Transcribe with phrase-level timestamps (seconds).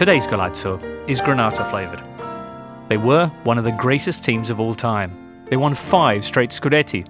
[0.00, 2.02] Today's Golazzo is Granata flavoured.
[2.88, 5.44] They were one of the greatest teams of all time.
[5.44, 7.06] They won five straight Scudetti.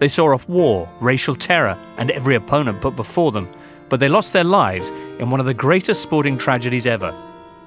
[0.00, 3.48] They saw off war, racial terror, and every opponent put before them,
[3.88, 7.14] but they lost their lives in one of the greatest sporting tragedies ever.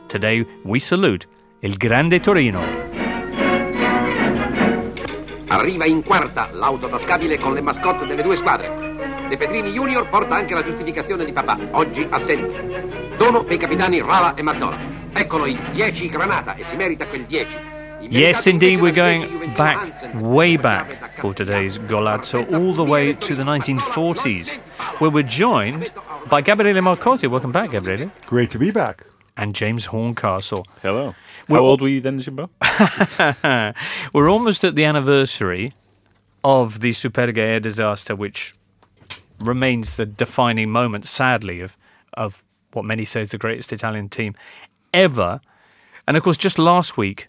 [0.08, 1.26] Today, we salute
[1.64, 2.60] Il Grande Torino.
[5.48, 8.70] Arriva in quarta l'auto tascabile con le mascotte delle due squadre.
[9.30, 13.09] De Pedrini Junior porta anche la giustificazione di papà, oggi assente.
[13.20, 14.80] Dono dei capitani Rava e Mazzola.
[15.12, 18.08] Eccolo i 10 Granata e si merita quel 10.
[18.10, 23.44] Yes, indeed, we're going back, way back for today's Golazzo, all the way to the
[23.44, 24.62] 1940s,
[25.00, 25.92] where we're joined
[26.30, 27.28] by Gabriele Marcotti.
[27.28, 28.10] Welcome back, Gabriele.
[28.26, 29.06] Great to be back.
[29.36, 30.66] And James Horncastle.
[30.82, 31.14] Hello.
[31.50, 32.50] We're How old were you then, Jimbo?
[34.14, 35.74] We're almost at the anniversary
[36.42, 38.56] of the Superga air disaster, which
[39.42, 41.78] remains the defining moment, sadly, of,
[42.14, 44.36] of what many say is the greatest Italian team
[44.94, 45.42] ever.
[46.08, 47.28] And of course, just last week,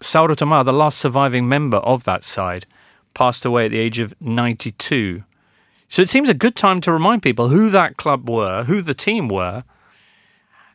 [0.00, 2.66] Sauro Tomà, the last surviving member of that side,
[3.14, 5.24] passed away at the age of 92.
[5.88, 8.94] So it seems a good time to remind people who that club were, who the
[8.94, 9.64] team were,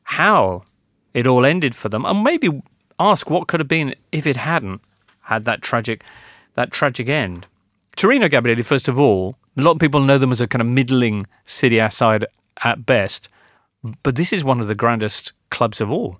[0.04, 0.64] how
[1.14, 2.62] it all ended for them, and maybe
[3.00, 4.82] ask what could have been if it hadn't
[5.22, 6.04] had that tragic
[6.56, 7.46] that tragic end.
[7.96, 10.68] Torino Gabriele, first of all, a lot of people know them as a kind of
[10.68, 11.26] middling
[11.62, 12.26] A side
[12.64, 13.30] at best,
[14.04, 16.18] but this is one of the grandest clubs of all.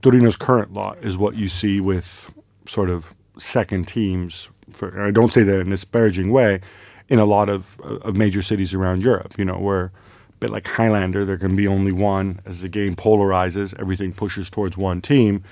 [0.00, 2.30] Torino's current lot is what you see with
[2.68, 4.48] sort of second teams.
[4.72, 6.60] For I don't say that in a disparaging way.
[7.08, 9.92] In a lot of of major cities around Europe, you know, where a
[10.40, 12.40] bit like Highlander, there can be only one.
[12.46, 15.44] As the game polarizes, everything pushes towards one team,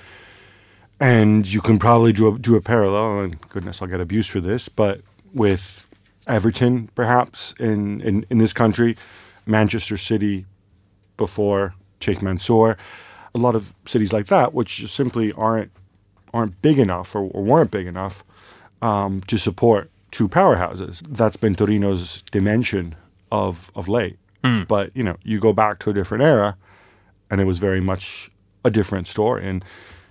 [0.99, 3.19] and you can probably draw, draw a parallel.
[3.19, 5.01] And goodness, I'll get abused for this, but
[5.31, 5.85] with
[6.25, 8.97] Everton, perhaps in in, in this country,
[9.45, 10.45] Manchester City
[11.17, 12.77] before Sheikh Mansour,
[13.35, 15.71] a lot of cities like that, which simply aren't
[16.33, 18.23] aren't big enough or, or weren't big enough
[18.81, 21.03] um, to support two powerhouses.
[21.07, 22.95] That's been Torino's dimension
[23.31, 24.17] of of late.
[24.67, 26.57] But you know, you go back to a different era,
[27.29, 28.29] and it was very much
[28.65, 29.47] a different story.
[29.47, 29.63] And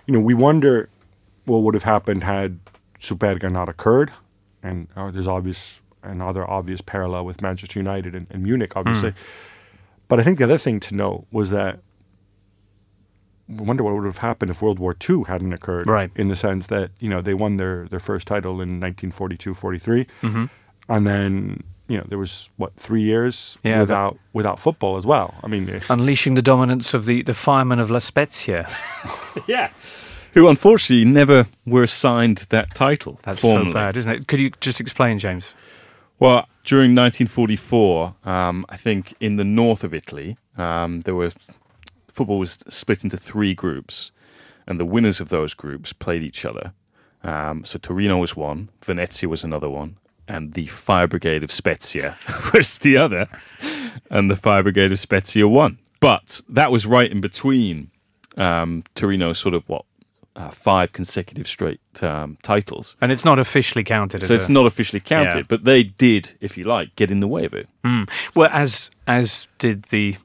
[0.07, 0.89] you know, we wonder
[1.45, 2.59] what would have happened had
[2.99, 4.11] Superga not occurred.
[4.63, 9.13] And uh, there's obvious another obvious parallel with Manchester United and, and Munich, obviously.
[10.13, 11.79] But I think the other thing to note was that
[13.49, 15.87] I wonder what would have happened if World War II hadn't occurred.
[15.87, 16.11] Right.
[16.15, 20.05] In the sense that, you know, they won their, their first title in 1942 43.
[20.21, 20.45] Mm-hmm.
[20.91, 25.33] And then, you know, there was, what, three years Yeah, without without football as well.
[25.43, 28.69] I mean, Unleashing the dominance of the, the firemen of La Spezia.
[29.47, 29.71] yeah.
[30.35, 33.19] Who unfortunately never were assigned that title.
[33.23, 33.71] That's formally.
[33.71, 34.27] so bad, isn't it?
[34.27, 35.55] Could you just explain, James?
[36.19, 41.33] Well, during 1944, um, I think in the north of Italy, um, there were
[42.13, 44.13] football was split into three groups,
[44.67, 46.73] and the winners of those groups played each other.
[47.25, 49.97] Um, so Torino was one, Venezia was another one,
[50.29, 52.17] and the Fire Brigade of Spezia
[52.55, 53.29] was the other,
[54.11, 55.79] and the Fire Brigade of Spezia won.
[56.01, 57.91] But that was right in between
[58.37, 59.85] um, Torino's sort of what
[60.37, 62.97] uh, five consecutive straight um, titles.
[63.01, 65.43] And it's not officially counted So it's a, not officially counted, Yeah.
[65.49, 67.69] but they did, if you like, get in the way of it.
[68.35, 70.17] Well, as as did the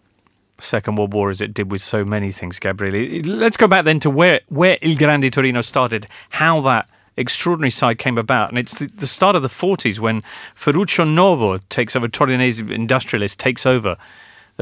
[0.59, 3.22] Second World War, as it did with so many things, Gabriele.
[3.25, 7.97] Let's go back then to where where Il Grande Torino started, how that extraordinary side
[7.97, 10.22] came about, and it's the, the start of the 40s when
[10.56, 13.97] Ferruccio Novo takes over, Torinese industrialist takes over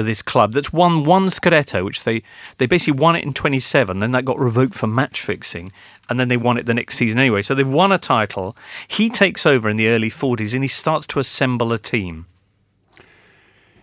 [0.04, 2.22] this club that's won one Scudetto, which they
[2.58, 5.72] they basically won it in 27, then that got revoked for match fixing,
[6.10, 7.42] and then they won it the next season anyway.
[7.42, 8.56] So they've won a title.
[8.88, 12.26] He takes over in the early 40s and he starts to assemble a team.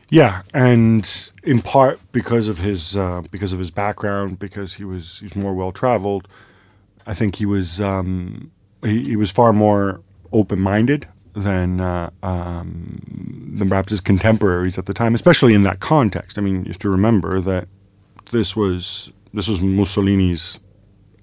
[0.09, 5.21] Yeah, and in part because of his uh, because of his background, because he was
[5.21, 6.29] he was more well traveled.
[7.07, 8.53] I think he was um,
[8.85, 13.03] he, he was far more open minded than uh, um,
[13.59, 16.39] than perhaps his contemporaries at the time, especially in that context.
[16.39, 17.69] I mean, you have to remember that
[18.31, 20.59] this was this was Mussolini's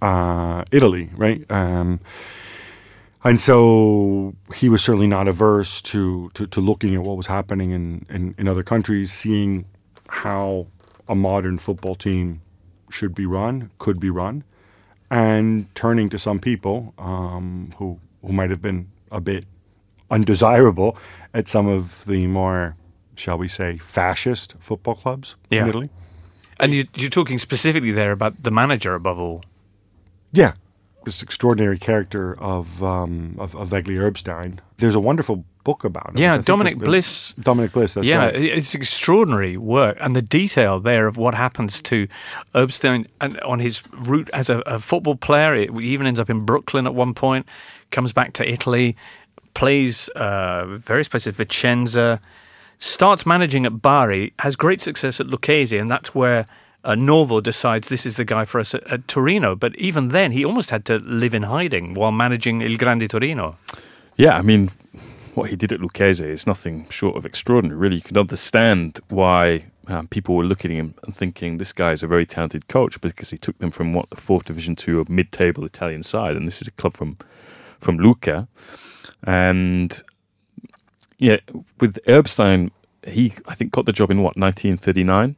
[0.01, 1.49] uh, Italy, right?
[1.51, 1.99] Um,
[3.23, 7.71] and so he was certainly not averse to, to, to looking at what was happening
[7.71, 9.65] in, in, in other countries, seeing
[10.07, 10.67] how
[11.07, 12.41] a modern football team
[12.89, 14.43] should be run, could be run,
[15.11, 19.45] and turning to some people um, who, who might have been a bit
[20.11, 20.97] undesirable
[21.33, 22.75] at some of the more,
[23.15, 25.63] shall we say, fascist football clubs Yeah.
[25.63, 25.89] in Italy.
[26.59, 29.43] And you, you're talking specifically there about the manager above all.
[30.33, 30.53] Yeah,
[31.05, 34.59] this extraordinary character of um, of, of Egri Erbstein.
[34.77, 36.13] There's a wonderful book about him.
[36.15, 37.33] which I Yeah, Dominic Bliss.
[37.39, 37.93] Dominic Bliss.
[37.93, 38.35] That's yeah, right.
[38.35, 42.07] it's extraordinary work, and the detail there of what happens to
[42.53, 45.55] Erbstein and on his route as a, a football player.
[45.55, 47.45] It he even ends up in Brooklyn at one point,
[47.89, 48.95] comes back to Italy,
[49.53, 52.19] plays uh, various places, Vicenza,
[52.77, 56.45] starts managing at Bari, has great success at Lucchese, and that's where.
[56.81, 60.31] Uh, Novo decides this is the guy for us at, at Torino, but even then
[60.31, 63.57] he almost had to live in hiding while managing Il Grande Torino.
[64.15, 64.71] Yeah, I mean,
[65.33, 67.77] what he did at Lucchese is nothing short of extraordinary.
[67.77, 71.91] Really, you can understand why um, people were looking at him and thinking this guy
[71.91, 75.01] is a very talented coach because he took them from what the fourth division to
[75.01, 77.17] a mid-table Italian side, and this is a club from
[77.79, 78.47] from Lucca,
[79.23, 80.01] And
[81.17, 81.37] yeah,
[81.79, 82.71] with Erbstein,
[83.05, 85.35] he I think got the job in what 1939,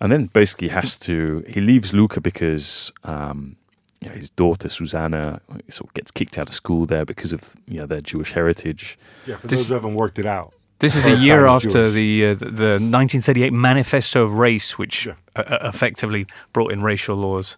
[0.00, 2.92] and then basically has to he leaves Lucca because.
[3.04, 3.56] Um,
[4.00, 5.40] you know, his daughter Susanna
[5.70, 8.98] sort of gets kicked out of school there because of you know their Jewish heritage.
[9.26, 10.52] yeah, for this- those who haven't worked it out.
[10.80, 11.92] This is a year after Jewish.
[11.92, 15.14] the uh, the 1938 Manifesto of Race, which Yeah.
[15.34, 17.56] uh, uh, effectively brought in racial laws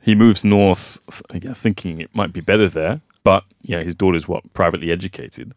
[0.00, 0.98] He moves north,
[1.54, 5.54] thinking it might be better there, but yeah, his daughter's what privately educated.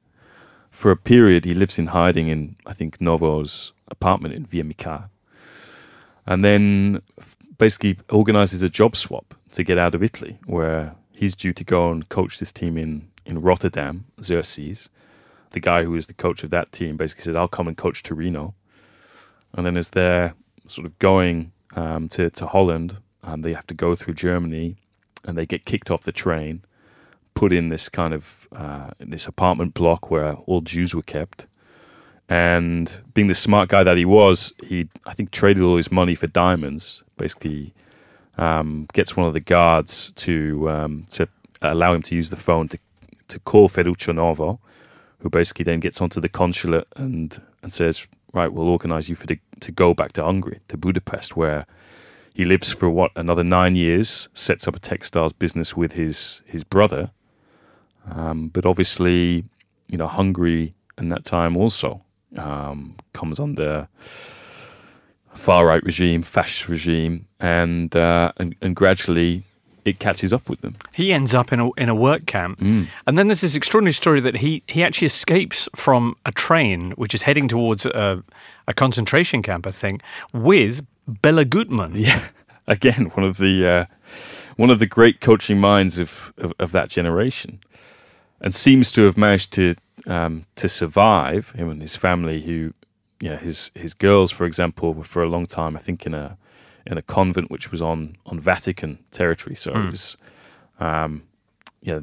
[0.70, 5.10] For a period, he lives in hiding in I think Novo's apartment in Via Mica,
[6.26, 7.02] and then
[7.58, 11.92] basically organizes a job swap to get out of Italy, where he's due to go
[11.92, 14.90] and coach this team in in Rotterdam, Xerxes.
[15.52, 18.04] The guy who was the coach of that team basically said, "I'll come and coach
[18.04, 18.56] Torino,"
[19.54, 20.34] and then as they're
[20.68, 24.76] sort of going um, to to Holland, um, they have to go through Germany,
[25.24, 26.64] and they get kicked off the train,
[27.34, 31.48] put in this kind of uh, this apartment block where all Jews were kept.
[32.28, 36.16] And being the smart guy that he was, he I think traded all his money
[36.16, 37.04] for diamonds.
[37.18, 37.74] Basically,
[38.38, 41.28] um, gets one of the guards to um, to
[41.62, 42.80] allow him to use the phone to
[43.28, 44.60] to call Ferruccio
[45.20, 49.28] who basically then gets onto the consulate and and says, right, we'll organise you for
[49.28, 51.66] the, to go back to Hungary, to Budapest, where
[52.34, 56.64] he lives for what another nine years, sets up a textiles business with his his
[56.64, 57.12] brother.
[58.10, 59.46] Um, but obviously,
[59.88, 62.02] you know, Hungary in that time also
[62.38, 63.88] um, comes under
[65.34, 69.44] far right regime, fascist regime, and, uh, and and gradually
[69.84, 70.76] it catches up with them.
[70.94, 72.60] He ends up in a in a work camp,
[73.08, 77.14] and then there's this extraordinary story that he he actually escapes from a train which
[77.16, 78.24] is heading towards a,
[78.68, 80.02] a concentration camp, I think,
[80.34, 81.94] with Béla Guttmann.
[81.96, 82.22] Yeah,
[82.68, 83.86] again, one of the uh,
[84.56, 87.60] one of the great coaching minds of, of, of that generation,
[88.40, 89.76] and seems to have managed to
[90.08, 92.42] um, to survive him and his family.
[92.42, 92.74] Who,
[93.20, 96.38] yeah, his his girls, for example, were for a long time, I think, in a
[96.86, 99.56] in a convent which was on on Vatican territory.
[99.56, 100.18] So it was,
[100.80, 101.24] um,
[101.82, 102.00] yeah,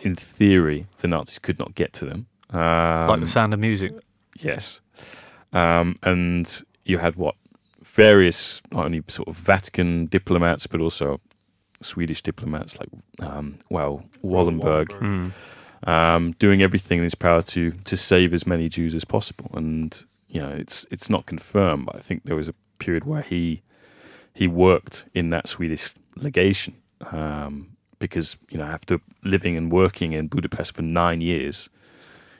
[0.00, 2.26] in theory, the Nazis could not get to them.
[2.50, 3.92] Um, like the sound of music.
[4.38, 4.80] Yes.
[5.52, 7.36] Um, and you had what?
[7.94, 11.20] Various, not only sort of Vatican diplomats, but also
[11.80, 12.88] Swedish diplomats like,
[13.20, 15.32] um, well, Wallenberg,
[15.86, 19.50] um, doing everything in his power to to save as many Jews as possible.
[19.54, 23.22] And you know, it's it's not confirmed, but I think there was a period where
[23.22, 23.62] he
[24.32, 26.74] he worked in that Swedish legation
[27.12, 31.68] um, because you know after living and working in Budapest for nine years,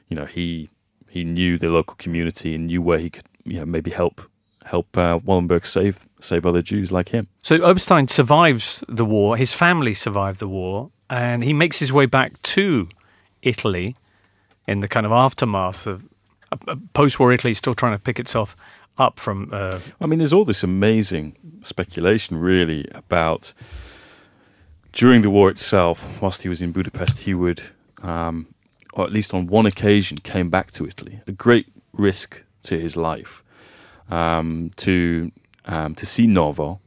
[0.09, 0.69] you know he
[1.09, 4.23] he knew the local community and knew where he could you know maybe help
[4.65, 7.29] help uh, Wallenberg save save other Jews like him.
[7.43, 9.37] So Erbstein survives the war.
[9.37, 12.89] His family survived the war, and he makes his way back to
[13.43, 13.95] Italy
[14.67, 16.05] in the kind of aftermath of
[16.51, 18.57] uh, uh, post-war Italy, still trying to pick itself
[18.97, 19.51] up from.
[19.53, 23.53] Uh, I mean, there's all this amazing speculation, really, about
[24.93, 26.23] during the war itself.
[26.23, 27.63] Whilst he was in Budapest, he would,
[28.03, 28.47] um,
[28.95, 31.21] or at least on one occasion, came back to Italy.
[31.27, 33.44] A great risk to his life
[34.11, 35.33] um, to
[35.67, 36.81] um, to see Novo,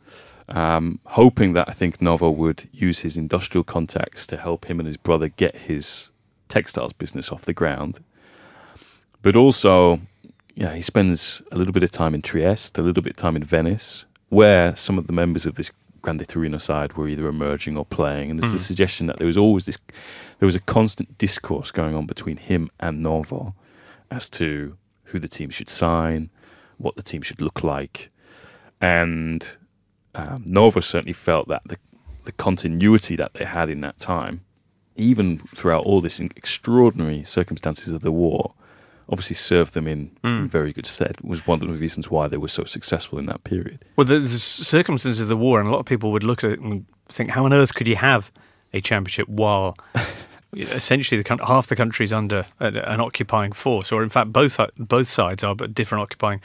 [0.50, 4.88] um, hoping that I think Novo would use his industrial contacts to help him and
[4.88, 6.12] his brother get his
[6.48, 8.00] textiles business off the ground.
[9.22, 10.02] But also,
[10.56, 13.36] yeah, he spends a little bit of time in Trieste, a little bit of time
[13.36, 15.72] in Venice, where some of the members of this
[16.02, 18.30] Grande Torino side were either emerging or playing.
[18.32, 19.78] And there's the suggestion that there was always this,
[20.40, 23.56] there was a constant discourse going on between him and Novo
[24.10, 26.30] as to who the team should sign,
[26.78, 28.10] what the team should look like.
[28.80, 29.58] And
[30.16, 31.78] um, Novo certainly felt that the,
[32.26, 34.42] the continuity that they had in that time,
[34.96, 38.54] even throughout all this extraordinary circumstances of the war,
[39.10, 40.12] obviously served them in
[40.50, 41.18] very good stead.
[41.22, 43.86] Was one of the reasons why they were so successful in that period.
[43.96, 46.52] well, the, the circumstances of the war, and a lot of people would look at
[46.52, 48.32] it and think, how on earth could you have
[48.74, 49.78] a championship while
[50.62, 54.60] essentially the half the country is under an, an occupying force, or in fact both
[54.78, 56.42] both sides are, but different occupying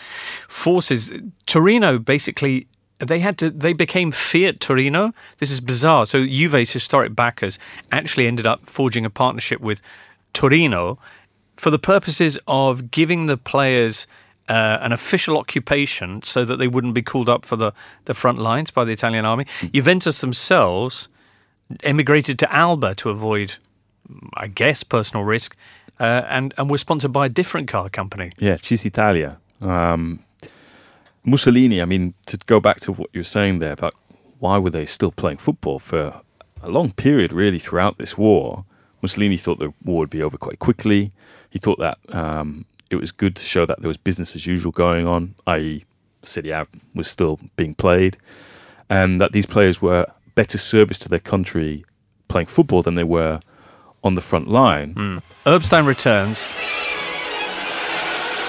[0.48, 1.12] forces.
[1.46, 2.66] Torino basically
[2.98, 5.12] they had to they became Fiat Torino.
[5.38, 6.06] This is bizarre.
[6.06, 7.58] So Juve's historic backers
[7.90, 9.80] actually ended up forging a partnership with
[10.32, 10.98] Torino
[11.56, 14.06] for the purposes of giving the players
[14.48, 17.72] uh, an official occupation so that they wouldn't be called up for the,
[18.06, 19.44] the front lines by the Italian army.
[19.60, 19.72] Mm.
[19.72, 21.08] Juventus themselves
[21.82, 23.54] emigrated to Alba to avoid,
[24.34, 25.56] I guess, personal risk,
[26.00, 28.30] uh, and and were sponsored by a different car company.
[28.38, 29.36] Yeah, Cisitalia.
[29.60, 30.20] Um,
[31.24, 31.80] Mussolini.
[31.80, 33.94] I mean, to go back to what you were saying there about
[34.38, 36.20] why were they still playing football for
[36.62, 38.64] a long period, really, throughout this war.
[39.00, 41.12] Mussolini thought the war would be over quite quickly.
[41.50, 44.72] He thought that um, it was good to show that there was business as usual
[44.72, 45.84] going on, i.e.,
[46.22, 48.16] Serie A was still being played,
[48.88, 51.84] and that these players were better service to their country
[52.28, 53.40] playing football than they were
[54.02, 54.94] on the front line.
[54.94, 55.22] Mm.
[55.46, 56.48] Erbstein returns.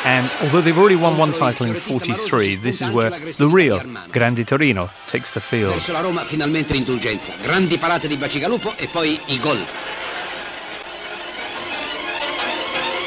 [0.06, 3.80] And although they've already won one title in 43, this is where the real
[4.12, 5.76] Grande Torino takes the field.
[5.76, 7.34] Verso la Roma finalmente l'indulgenza.
[7.42, 9.66] Grandi parate di Bacigalupo e poi i gol.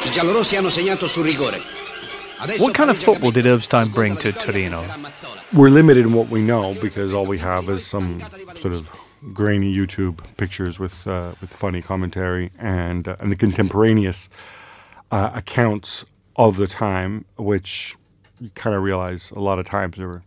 [0.04, 1.60] I giallorossi hanno segnato sul rigore.
[2.58, 4.84] What kind of football did Erbstein bring to Torino?
[5.52, 8.20] We're limited in what we know because all we have is some
[8.54, 8.90] sort of
[9.32, 14.28] grainy YouTube pictures with uh, with funny commentary and uh, and the contemporaneous
[15.10, 16.04] uh, accounts
[16.36, 17.96] of the time, which
[18.40, 20.22] you kind of realize a lot of times they were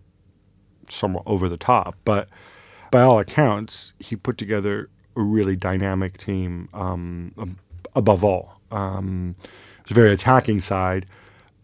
[0.88, 1.96] somewhat over the top.
[2.03, 2.27] But
[2.91, 6.69] by all accounts, he put together a really dynamic team.
[6.74, 7.58] Um,
[7.96, 11.05] above all, um, it was a very attacking side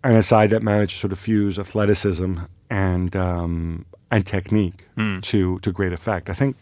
[0.03, 2.37] and a side that managed to sort of fuse athleticism
[2.69, 5.21] and um, and technique mm.
[5.23, 6.29] to to great effect.
[6.29, 6.57] I think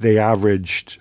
[0.00, 0.98] they averaged.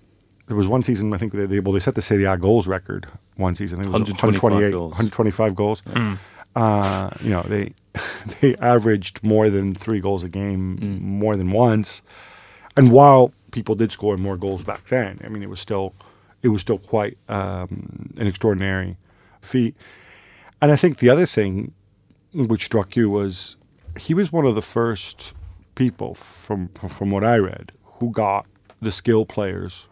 [0.48, 3.08] There was one season I think they well they set the Serie A goals record
[3.36, 3.80] one season.
[3.80, 4.92] I think it was 128 goals.
[4.92, 5.82] 125 goals.
[5.82, 6.18] Mm.
[6.56, 7.74] Uh, you know they
[8.42, 11.02] they averaged more than three goals a game mm.
[11.02, 12.02] more than once.
[12.78, 15.94] And while people did score more goals back then, I mean it was still
[16.42, 18.98] it was still quite um, an extraordinary
[19.42, 19.76] feat.
[20.62, 21.74] And I think the other thing
[22.34, 23.56] which struck you was
[23.98, 25.34] he was one of the first
[25.76, 28.46] people from from what I read who got
[28.82, 29.88] the skill players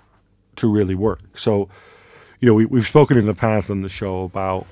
[0.57, 1.37] to really work.
[1.37, 1.69] So,
[2.39, 4.65] you know, we, we've spoken in the past on the show about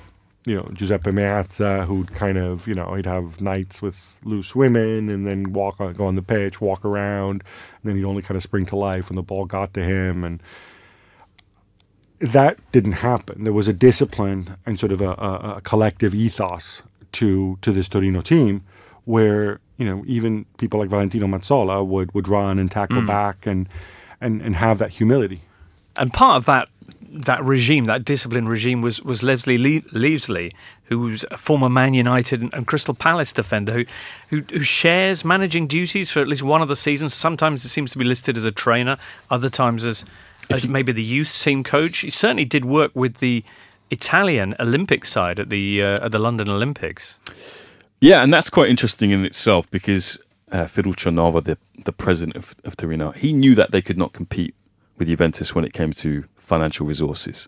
[0.46, 5.10] you know Giuseppe Meazza, who'd kind of you know he'd have nights with loose women
[5.10, 7.44] and then walk on, go on the pitch, walk around,
[7.82, 10.24] and then he'd only kind of spring to life when the ball got to him
[10.24, 10.42] and
[12.20, 13.44] that didn't happen.
[13.44, 16.82] There was a discipline and sort of a, a, a, collective ethos
[17.14, 18.64] to to this Torino team,
[19.06, 23.08] where you know even people like Valentino Mazzola would would run and tackle mm.
[23.08, 23.68] back and,
[24.26, 25.42] and and have that humility.
[25.98, 26.68] And part of that
[27.24, 30.52] that regime, that discipline regime, was was Leslie Le- Leavesley,
[30.86, 33.86] who was a former Man United and, and Crystal Palace defender, who,
[34.30, 37.14] who, who shares managing duties for at least one of the seasons.
[37.14, 38.98] Sometimes it seems to be listed as a trainer,
[39.30, 40.06] other times as
[40.50, 42.00] as maybe the youth team coach.
[42.00, 43.44] He certainly did work with the
[43.90, 47.20] Italian Olympic side at the uh, at the London Olympics.
[48.02, 50.20] Yeah, and that's quite interesting in itself because
[50.52, 50.68] uh,
[51.12, 54.56] Novo, the the president of, of Torino, he knew that they could not compete
[54.98, 57.48] with Juventus when it came to financial resources.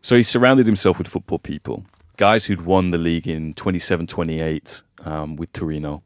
[0.00, 1.84] So he surrounded himself with football people,
[2.16, 6.02] guys who'd won the league in 27 28 um, with Torino,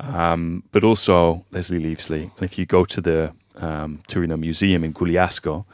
[0.00, 2.30] um, but also Leslie Leavesley.
[2.36, 5.64] And if you go to the um, Torino Museum in Grugliasco,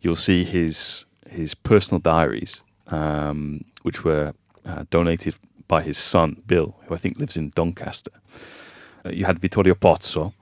[0.00, 4.32] you'll see his his personal diaries, um, which were
[4.64, 5.34] uh, donated
[5.68, 8.12] by his son Bill, who I think lives in Doncaster.
[9.10, 10.32] You had Vittorio Pozzo,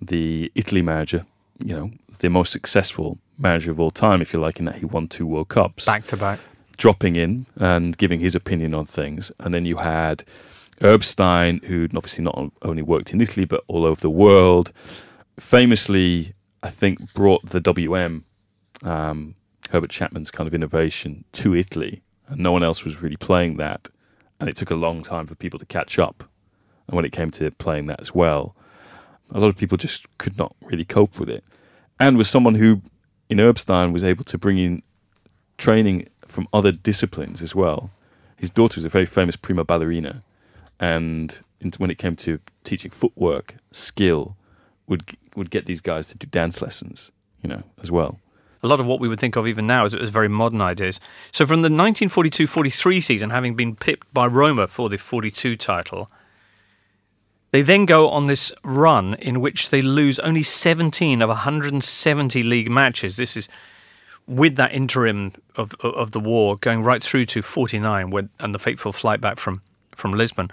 [0.00, 1.26] the Italy manager,
[1.58, 4.84] you know, the most successful manager of all time, if you like, in that he
[4.84, 6.38] won two World Cups back to back,
[6.76, 9.32] dropping in and giving his opinion on things.
[9.38, 10.24] And then you had
[10.82, 14.72] Erbstein, who obviously not only worked in Italy but all over the world,
[15.38, 18.24] famously I think, brought the WM,
[18.82, 19.34] um,
[19.70, 23.88] Herbert Chapman's kind of innovation to Italy, and no one else was really playing that.
[24.38, 26.24] And it took a long time for people to catch up.
[26.86, 28.54] And when it came to playing that as well,
[29.30, 31.44] a lot of people just could not really cope with it.
[31.98, 32.80] And was someone who,
[33.28, 34.82] in Erbstein, was able to bring in
[35.58, 37.90] training from other disciplines as well.
[38.36, 40.22] His daughter was a very famous prima ballerina,
[40.80, 41.40] and
[41.78, 44.36] when it came to teaching footwork, skill,
[44.88, 47.10] would would get these guys to do dance lessons,
[47.40, 48.18] you know, as well.
[48.62, 51.00] A lot of what we would think of even now is, is very modern ideas.
[51.30, 56.10] So from the 1942-43 season, having been pipped by Roma for the 42 title,
[57.52, 62.70] they then go on this run in which they lose only 17 of 170 league
[62.70, 63.16] matches.
[63.16, 63.48] This is
[64.26, 68.58] with that interim of of the war going right through to 49 when, and the
[68.58, 69.62] fateful flight back from
[69.94, 70.50] from Lisbon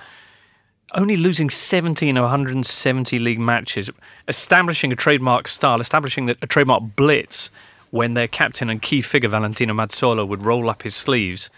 [0.96, 3.92] only losing 17 of 170 league matches
[4.28, 7.52] establishing a trademark style establishing a trademark blitz
[7.92, 11.52] when their captain and key figure Valentino Mazzola would roll up his sleeves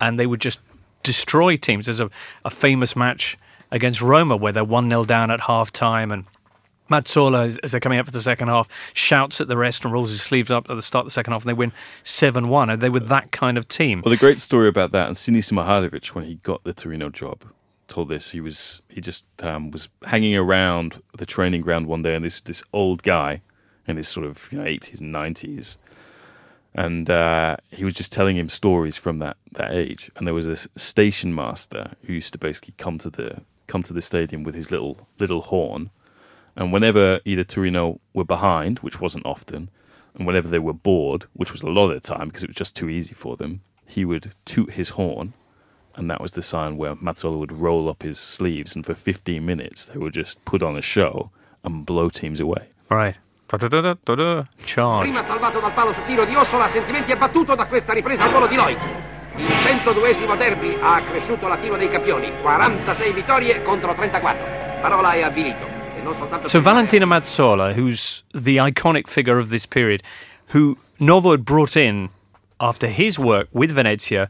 [0.00, 0.60] and they would just
[1.02, 2.10] destroy teams there's a,
[2.46, 3.36] a famous match
[3.70, 6.24] against Roma where they're 1-0 down at half time and
[6.90, 10.10] Mazzola, as, they're coming out for the second half, shouts at the rest and rolls
[10.10, 11.72] his sleeves up at the start of the second half, and they win
[12.02, 12.70] 7 1.
[12.70, 14.00] And they were that kind of team.
[14.02, 17.44] Well, the great story about that, and Sinisa Mihajlovic, when he got the Torino job,
[17.88, 18.30] told this.
[18.30, 22.40] He was he just um, was hanging around the training ground one day, and this
[22.40, 23.42] this old guy
[23.86, 25.78] in his sort of you know, 80s and 90s,
[26.74, 30.10] and uh, he was just telling him stories from that that age.
[30.16, 33.92] And there was a station master who used to basically come to the come to
[33.92, 35.90] the stadium with his little little horn
[36.58, 39.70] and whenever either Torino were behind, which wasn't often,
[40.14, 42.56] and whenever they were bored, which was a lot of the time because it was
[42.56, 45.34] just too easy for them, he would toot his horn.
[45.94, 49.44] And that was the sign where Mazzola would roll up his sleeves, and for 15
[49.44, 51.30] minutes they would just put on a show
[51.62, 52.70] and blow teams away.
[52.90, 53.14] Right.
[54.64, 55.10] Charge.
[55.10, 58.48] Prima salvato dal palo su tiro di Ossola, sentimenti abbattuto da questa ripresa al volo
[58.48, 59.07] di Loik.
[59.38, 64.80] Il 102esimo derby ha accresciuto la tiro dei campioni, 46 vittorie contro 34.
[64.80, 65.76] Parola è avvilito.
[66.46, 70.02] So Valentino Mazzola, who's the iconic figure of this period,
[70.54, 72.08] who Novo had brought in
[72.58, 74.28] after his work with Venezia,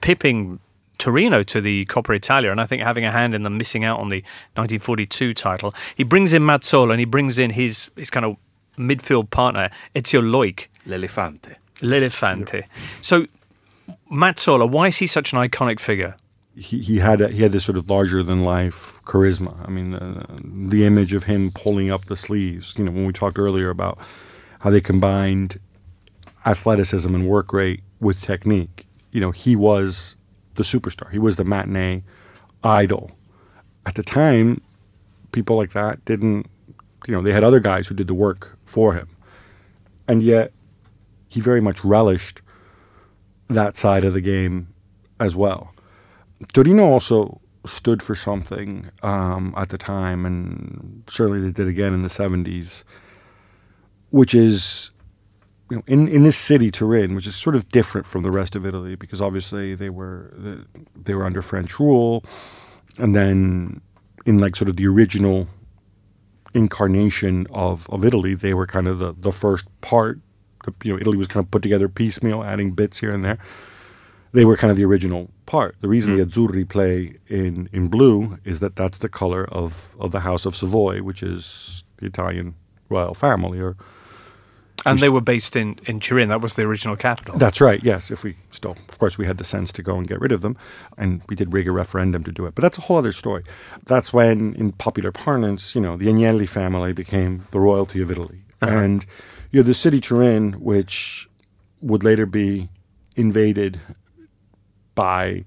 [0.00, 0.60] pipping
[0.96, 3.98] Torino to the Coppa Italia, and I think having a hand in them missing out
[3.98, 4.22] on the
[4.54, 5.74] 1942 title.
[5.94, 8.36] He brings in Mazzola and he brings in his his kind of
[8.78, 10.68] midfield partner Ezio Loik.
[10.86, 11.56] L'Elefante.
[11.82, 12.64] L'Elefante.
[13.00, 13.26] So
[14.10, 16.16] Mazzola, why is he such an iconic figure?
[16.56, 19.56] he, he had a, he had this sort of larger than life charisma.
[19.66, 22.74] I mean, the, the image of him pulling up the sleeves.
[22.78, 23.98] You know, when we talked earlier about
[24.60, 25.60] how they combined
[26.46, 28.86] athleticism and work rate with technique.
[29.12, 30.16] You know, he was
[30.54, 31.10] the superstar.
[31.12, 32.04] He was the matinee
[32.64, 33.10] idol.
[33.84, 34.62] At the time,
[35.32, 36.46] people like that didn't.
[37.06, 39.08] You know, they had other guys who did the work for him,
[40.08, 40.52] and yet
[41.28, 42.40] he very much relished
[43.48, 44.68] that side of the game
[45.20, 45.72] as well.
[46.52, 52.02] Torino also stood for something um, at the time, and certainly they did again in
[52.02, 52.84] the 70s,
[54.10, 54.90] which is
[55.70, 58.54] you know, in in this city, Turin, which is sort of different from the rest
[58.54, 60.32] of Italy because obviously they were
[60.94, 62.24] they were under French rule,
[62.98, 63.80] and then
[64.24, 65.48] in like sort of the original
[66.54, 70.20] incarnation of, of Italy, they were kind of the, the first part.
[70.82, 73.38] You know, Italy was kind of put together piecemeal, adding bits here and there
[74.36, 75.76] they were kind of the original part.
[75.80, 76.18] The reason mm.
[76.18, 80.44] the Azzurri play in, in blue is that that's the color of, of the House
[80.44, 82.54] of Savoy, which is the Italian
[82.90, 83.58] royal family.
[83.60, 83.76] Or
[84.84, 86.28] and they were based in, in Turin.
[86.28, 87.38] That was the original capital.
[87.38, 87.82] That's right.
[87.82, 88.10] Yes.
[88.10, 90.42] If we still, of course, we had the sense to go and get rid of
[90.42, 90.56] them,
[90.98, 92.54] and we did rig a referendum to do it.
[92.54, 93.42] But that's a whole other story.
[93.86, 98.42] That's when, in popular parlance, you know, the Agnelli family became the royalty of Italy,
[98.60, 98.76] uh-huh.
[98.76, 99.06] and
[99.50, 101.28] you have the city Turin, which
[101.80, 102.68] would later be
[103.16, 103.80] invaded
[104.94, 105.44] by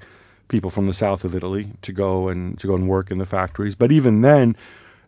[0.47, 3.25] people from the south of Italy to go and to go and work in the
[3.25, 3.75] factories.
[3.75, 4.55] But even then,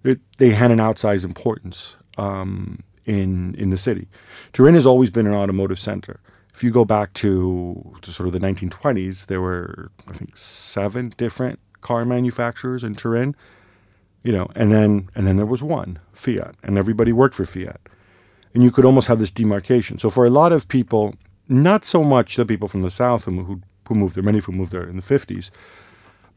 [0.04, 4.08] it, they had an outsized importance um, in in the city.
[4.54, 6.19] Turin has always been an automotive center.
[6.54, 11.13] If you go back to, to sort of the 1920s, there were I think seven
[11.17, 13.36] different car manufacturers in Turin.
[14.23, 17.82] You know, and then and then there was one Fiat, and everybody worked for Fiat,
[18.53, 19.97] and you could almost have this demarcation.
[19.97, 21.15] So for a lot of people,
[21.47, 24.45] not so much the people from the south who, who who moved there, many of
[24.45, 25.49] who moved there in the 50s.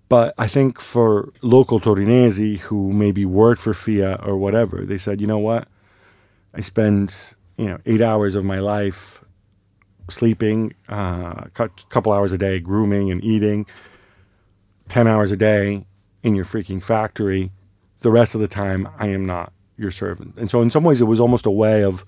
[0.09, 5.21] But I think for local Torinesi who maybe worked for Fiat or whatever, they said,
[5.21, 5.69] you know what?
[6.53, 9.25] I spend you know eight hours of my life
[10.11, 13.67] sleeping, uh, a couple hours a day grooming and eating,
[14.89, 15.87] ten hours a day
[16.23, 17.51] in your freaking factory.
[18.01, 20.35] The rest of the time, I am not your servant.
[20.37, 22.05] And so, in some ways, it was almost a way of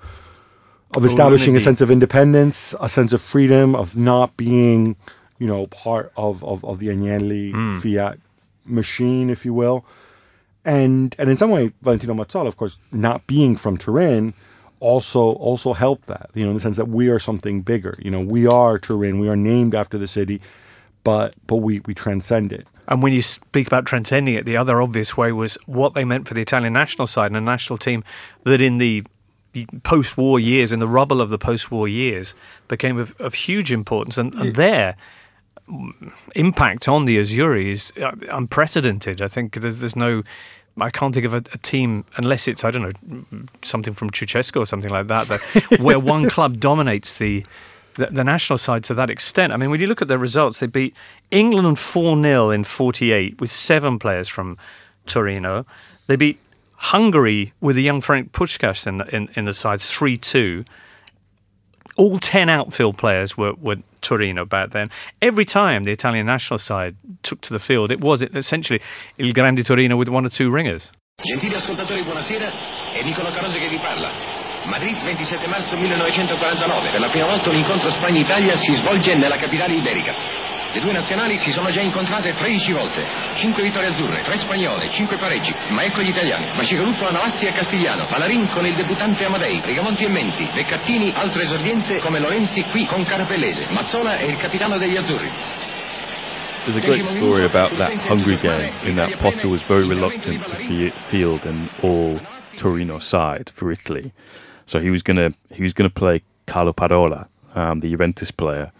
[0.97, 4.97] of establishing a sense of independence, a sense of freedom, of not being
[5.39, 7.83] you know, part of, of, of the Agnelli mm.
[7.83, 8.19] Fiat
[8.65, 9.85] machine, if you will.
[10.65, 14.35] And and in some way, Valentino Mazzola, of course, not being from Turin,
[14.81, 16.31] also also helped that.
[16.35, 17.97] You know, in the sense that we are something bigger.
[18.03, 19.21] You know, we are Turin.
[19.21, 20.41] We are named after the city,
[21.05, 22.67] but but we we transcend it.
[22.89, 26.29] And when you speak about transcending it, the other obvious way was what they meant
[26.29, 28.05] for the Italian national side and the national team.
[28.45, 29.05] That in the
[29.83, 32.35] post-war years, in the rubble of the post-war years,
[32.69, 34.19] became of, of huge importance.
[34.19, 34.97] And, and there,
[36.35, 39.21] impact on the Azzurri is uh, unprecedented.
[39.21, 40.23] I think there's there's no.
[40.79, 44.61] I can't think of a, a, team unless it's I don't know something from Ceausescu
[44.61, 45.41] or something like that, that
[45.81, 47.47] where one club dominates the,
[47.97, 49.53] the, the national side to that extent.
[49.53, 50.95] I mean, when you look at their results, they beat
[51.31, 54.57] England four 0 in '48 with seven players from
[55.07, 55.67] Torino.
[56.07, 56.39] They beat
[56.77, 60.65] Hungary with a young Frank Puskás in, in, in the side 3 2.
[61.97, 64.91] All 10 outfield players were, were Torino back then.
[65.23, 68.81] Every time the Italian national side took to the field, it was essentially
[69.17, 70.93] Il Grande Torino with one or two ringers.
[71.25, 72.53] Gentili ascoltatori, buonasera.
[72.93, 74.46] È Nicola che vi parla.
[74.67, 76.91] Madrid, 27 marzo 1949.
[76.91, 80.15] Per la prima volta un incontro Spagna-Italia si svolge nella capitale iberica.
[80.73, 83.03] Le due nazionali si sono già incontrate 13 volte,
[83.37, 86.51] 5 vittorie azzurre, 3 spagnole, 5 pareggi, ma ecco gli italiani.
[86.55, 91.99] Bacigalupo, Navazzi e Castigliano, Palarin con il debuttante Amadei, Rigamonti e Menti, Beccattini, altro esordiente
[92.01, 95.31] come Lorenzi qui con Carapellese, Mazzola è il capitano degli azzurri.
[96.65, 100.57] There's a great story about that Hungary game in that Potter was very reluctant to
[100.57, 102.21] field an all
[102.57, 104.13] Torino side for Italy.
[104.67, 108.73] So he was gonna he was gonna play Carlo Parola, um, the Juventus player,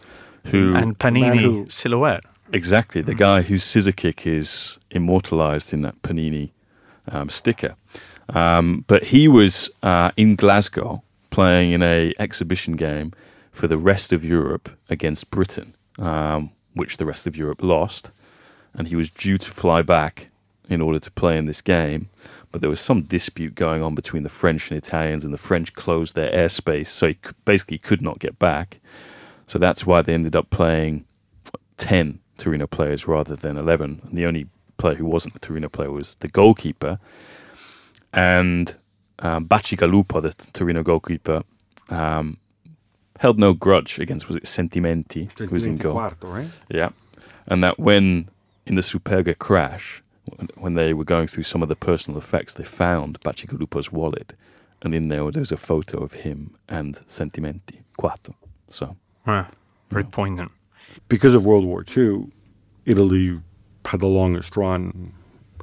[0.47, 2.25] who and Panini who, silhouette.
[2.53, 6.51] Exactly, the guy whose scissor kick is immortalized in that Panini
[7.09, 7.77] um, sticker.
[8.29, 13.13] Um, but he was uh, in Glasgow playing in a exhibition game
[13.53, 18.11] for the rest of Europe against Britain, um, which the rest of Europe lost,
[18.75, 20.29] and he was due to fly back
[20.69, 22.09] in order to play in this game.
[22.53, 25.75] But there was some dispute going on between the French and Italians, and the French
[25.75, 28.81] closed their airspace, so he basically could not get back.
[29.47, 31.05] So that's why they ended up playing
[31.77, 34.03] 10 Torino players rather than 11.
[34.09, 36.99] And the only player who wasn't a Torino player was the goalkeeper.
[38.13, 38.77] And
[39.21, 41.45] um, Bacigalupo, the Torino goalkeeper,
[41.89, 42.39] um,
[43.21, 45.95] held no grudge against, was it Sentimenti, who was in goal?
[46.23, 46.49] Right?
[46.69, 46.91] Yeah.
[47.47, 48.29] And that when
[48.67, 50.03] in the Superga crash,
[50.57, 54.35] when they were going through some of the personal effects, they found Bacigalupo's wallet.
[54.83, 58.35] And in there, there was a photo of him and Sentimenti, Quarto.
[58.69, 59.47] So yeah,
[59.91, 60.53] very poignant.
[61.09, 62.31] Because of World War II,
[62.85, 63.41] Italy
[63.85, 65.13] had the longest run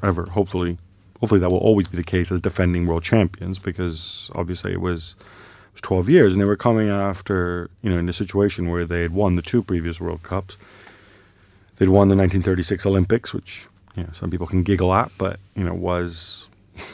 [0.01, 0.25] ever.
[0.31, 0.77] Hopefully,
[1.19, 3.59] hopefully that will always be the case as defending world champions.
[3.59, 5.15] Because obviously it was
[5.67, 8.85] it was 12 years, and they were coming after you know in a situation where
[8.85, 10.57] they had won the two previous World Cups.
[11.77, 15.63] They'd won the 1936 Olympics, which you know some people can giggle at, but you
[15.63, 16.49] know was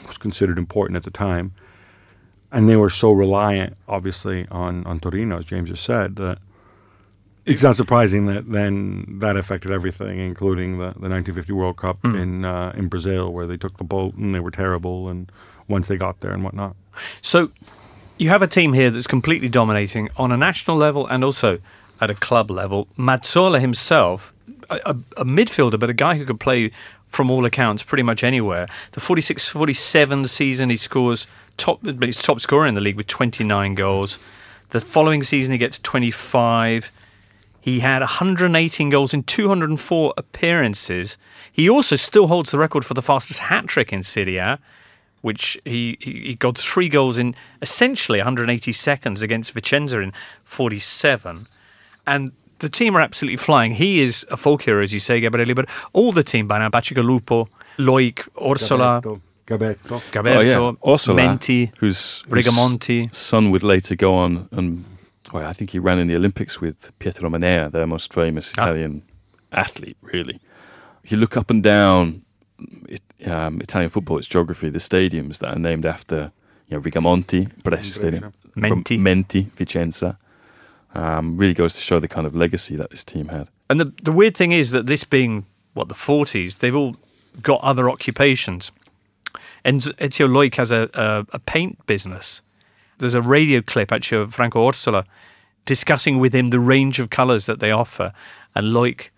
[0.05, 1.53] was considered important at the time.
[2.51, 6.39] And they were so reliant, obviously, on on Torino, as James just said, that
[7.45, 12.19] it's not surprising that then that affected everything, including the, the 1950 World Cup mm.
[12.19, 15.31] in uh, in Brazil, where they took the boat and they were terrible, and
[15.67, 16.75] once they got there and whatnot.
[17.21, 17.51] So
[18.17, 21.59] you have a team here that's completely dominating on a national level and also
[22.01, 22.87] at a club level.
[22.97, 24.33] Mazzola himself,
[24.69, 26.71] a, a, midfielder, but a guy who could play
[27.07, 28.67] from all accounts pretty much anywhere.
[28.91, 31.27] The 46-47 season, he scores
[31.57, 34.19] top, he's top scorer in the league with 29 goals.
[34.69, 36.91] The following season, he gets 25.
[37.61, 41.17] He had 118 goals in 204 appearances.
[41.51, 44.59] He also still holds the record for the fastest hat trick in Serie A,
[45.21, 50.13] which he, he got three goals in essentially 180 seconds against Vicenza in
[50.45, 51.47] 47.
[52.07, 53.73] And the team are absolutely flying.
[53.73, 56.69] He is a folk hero, as you say, Gabriele, but all the team by now,
[56.69, 59.01] Bacigalupo, Loik, Ossola,
[59.45, 60.91] Gabetto, Gabetto, oh, yeah.
[60.91, 63.13] Ossola, Menti, whose, Rigamonti.
[63.13, 64.85] son would later go on and
[65.33, 68.63] well, I think he ran in the Olympics with Pietro Mennea, their most famous ah.
[68.63, 69.03] Italian
[69.51, 69.59] ah.
[69.59, 70.39] athlete, really.
[71.03, 72.23] If you look up and down
[72.87, 76.31] it, um, Italian football, its geography, the stadiums that are named after
[76.67, 78.97] you know, Rigamonti, Brescia Stadium, Menti.
[78.97, 80.17] Menti, Vicenza,
[80.93, 83.49] um, really goes to show the kind of legacy that this team had.
[83.69, 86.95] And the, the weird thing is that this being, what, the 40s, they've all
[87.41, 88.71] got other occupations.
[89.63, 92.41] And Ezio Loik has a, a, a paint business
[92.99, 95.05] there's a radio clip actually of Franco Ossola
[95.65, 98.13] discussing with him the range of colours that they offer,
[98.55, 99.09] and Loik,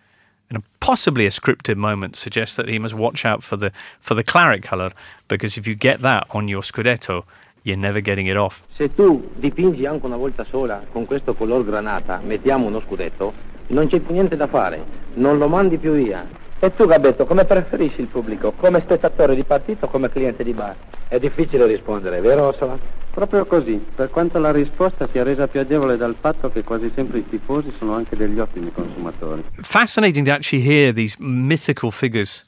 [0.50, 4.24] in possibly a scripted moment, suggests that he must watch out for the for the
[4.24, 4.92] claret colour
[5.28, 7.26] because if you get that on your scudetto,
[7.64, 8.62] you're never getting it off.
[8.76, 13.34] Se tu dipingi anche una volta sola con questo color granata, mettiamo uno scudetto,
[13.68, 14.84] non c'è più niente da fare,
[15.16, 16.40] non lo mandi più via.
[16.60, 18.52] E tu Gabetto, come preferisci il pubblico?
[18.52, 20.76] Come spettatore di partito o come cliente di bar?
[21.08, 22.78] È difficile rispondere, vero Orsola?
[23.12, 27.18] Proprio così, per quanto la risposta sia resa più agevole dal fatto che quasi sempre
[27.18, 29.44] i tifosi sono anche degli ottimi consumatori.
[29.58, 32.46] Fascinating to actually hear these mythical figures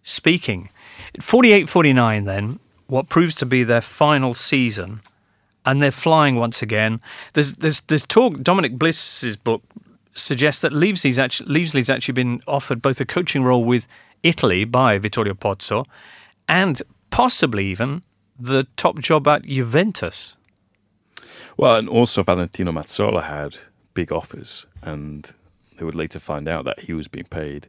[0.00, 0.68] speaking.
[1.18, 2.58] 48-49 then,
[2.92, 5.00] what proves to be their final season,
[5.64, 7.00] and they're flying once again.
[7.32, 9.62] There's there's there's talk Dominic Bliss's book
[10.12, 13.88] suggests that Leavesley's actually, Leavesley's actually been offered both a coaching role with
[14.22, 15.86] Italy by Vittorio Pozzo
[16.46, 18.02] and possibly even
[18.38, 20.36] the top job at Juventus.
[21.56, 23.56] Well, and also Valentino Mazzola had
[23.94, 25.32] big offers, and
[25.78, 27.68] they would later find out that he was being paid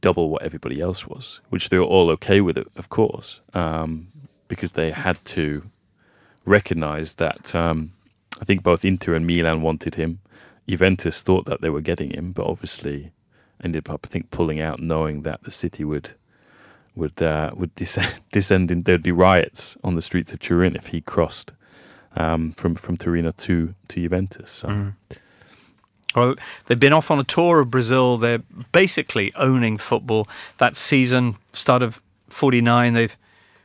[0.00, 4.08] double what everybody else was, which they were all okay with it, of course, um,
[4.52, 5.62] because they had to
[6.44, 7.94] recognize that um,
[8.38, 10.18] I think both Inter and Milan wanted him.
[10.68, 13.12] Juventus thought that they were getting him, but obviously
[13.64, 16.10] ended up, I think, pulling out, knowing that the city would
[16.94, 20.88] would uh, would descend, descend in, there'd be riots on the streets of Turin if
[20.88, 21.52] he crossed
[22.14, 24.50] um, from from Torino to to Juventus.
[24.50, 24.68] So.
[24.68, 24.94] Mm.
[26.14, 26.34] Well,
[26.66, 28.18] they've been off on a tour of Brazil.
[28.18, 30.28] They're basically owning football.
[30.58, 33.16] That season, start of '49, they've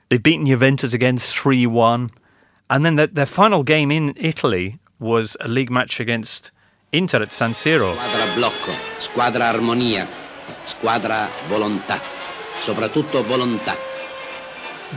[0.09, 2.11] they've beaten Juventus again three one,
[2.69, 6.51] and then their, their final game in Italy was a league match against
[6.91, 7.93] Inter at San Siro.
[7.93, 10.07] Squadra blocco, squadra armonia,
[10.65, 11.99] squadra volontà,
[12.63, 13.77] soprattutto volontà.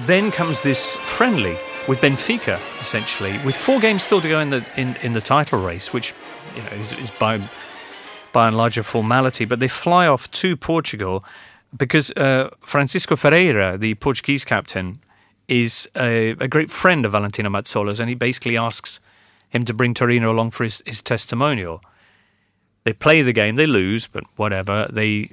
[0.07, 4.64] Then comes this friendly with Benfica, essentially, with four games still to go in the
[4.77, 6.14] in, in the title race, which
[6.55, 7.40] you know is, is by
[8.33, 9.44] by and large a formality.
[9.44, 11.25] But they fly off to Portugal
[11.76, 15.00] because uh, Francisco Ferreira, the Portuguese captain,
[15.48, 19.00] is a, a, great friend of Valentino Mazzola's, and he basically asks
[19.48, 21.83] him to bring Torino along for his, his testimonial.
[22.85, 24.88] They play the game, they lose, but whatever.
[24.90, 25.33] They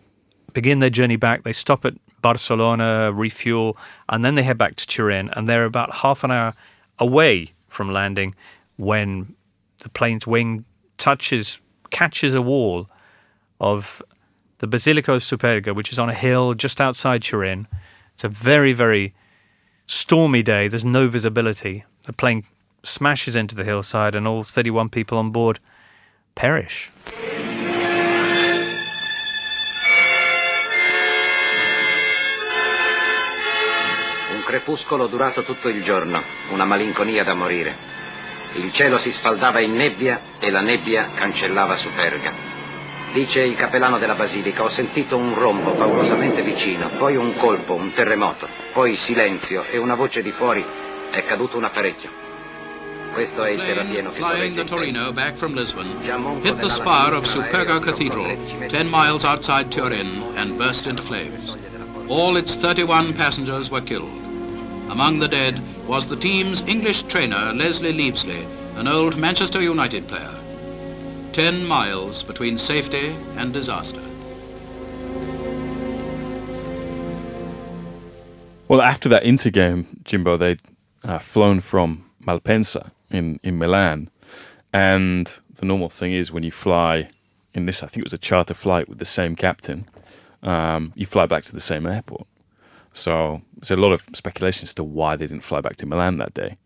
[0.54, 1.44] begin their journey back.
[1.44, 3.78] They stop at Barcelona, refuel,
[4.10, 5.30] and then they head back to Turin.
[5.34, 6.54] And they're about half an hour
[7.00, 8.34] away from landing
[8.76, 9.36] when
[9.80, 10.66] the plane's wing
[10.98, 12.90] touches, catches a wall
[13.62, 14.02] of
[14.60, 17.68] the Basilica of Superga, which is on a hill just outside Turin.
[18.14, 19.14] It's a very, very
[19.86, 20.68] stormy day.
[20.68, 21.86] There's no visibility.
[22.04, 22.44] The plane
[22.84, 25.60] smashes into the hillside, and all 31 people on board
[26.36, 26.92] perish.
[34.32, 37.76] Un crepuscolo durato tutto il giorno, una malinconia da morire.
[38.56, 42.47] Il cielo si sfaldava in nebbia e la nebbia cancellava Superga.
[43.14, 47.94] Dice il capellano della basilica, ho sentito un rombo paurosamente vicino, poi un colpo, un
[47.94, 50.64] terremoto, poi silenzio e una voce di fuori,
[51.12, 52.10] è caduto un apparecchio.
[53.14, 55.88] Questo è il terrapieno che flying the Torino back from Lisbon,
[56.44, 61.56] hit the spire of Superga Cathedral, 10 miles outside Turin, and burst into flames.
[62.10, 64.12] All its 31 passengers were killed.
[64.90, 70.37] Among the dead was the team's English trainer, Leslie Leavesley, an old Manchester United player.
[71.38, 74.02] 10 miles between safety and disaster.
[78.68, 80.60] Well, after that intergame, Jimbo, they'd
[81.04, 84.10] uh, flown from Malpensa in, in Milan.
[84.74, 87.08] And the normal thing is when you fly
[87.54, 89.88] in this, I think it was a charter flight with the same captain,
[90.42, 92.26] um, you fly back to the same airport.
[92.94, 96.18] So there's a lot of speculation as to why they didn't fly back to Milan
[96.18, 96.58] that day.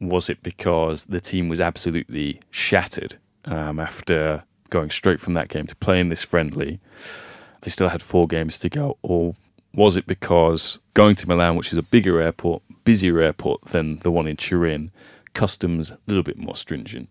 [0.00, 5.66] Was it because the team was absolutely shattered um, after going straight from that game
[5.66, 6.80] to playing this friendly?
[7.62, 9.34] They still had four games to go, or
[9.74, 14.10] was it because going to Milan, which is a bigger airport, busier airport than the
[14.10, 14.90] one in Turin,
[15.34, 17.08] customs a little bit more stringent,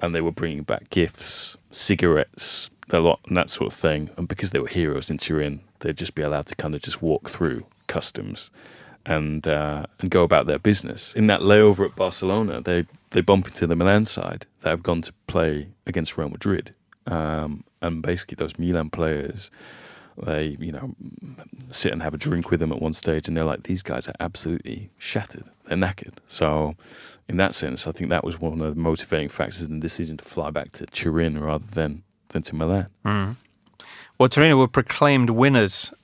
[0.00, 4.10] and they were bringing back gifts, cigarettes, a lot, and that sort of thing.
[4.16, 7.02] And because they were heroes in Turin, they'd just be allowed to kind of just
[7.02, 8.50] walk through customs
[9.06, 11.14] and uh, and go about their business.
[11.14, 15.02] In that layover at Barcelona, they they bump into the Milan side that have gone
[15.02, 16.74] to play against Real Madrid,
[17.06, 19.50] um, and basically those Milan players.
[20.22, 20.94] They, you know,
[21.70, 24.08] sit and have a drink with them at one stage, and they're like, "These guys
[24.08, 25.44] are absolutely shattered.
[25.64, 26.74] They're knackered." So,
[27.28, 30.18] in that sense, I think that was one of the motivating factors in the decision
[30.18, 32.88] to fly back to Turin rather than than to Milan.
[33.06, 33.36] Mm.
[34.18, 35.94] Well, Torino were proclaimed winners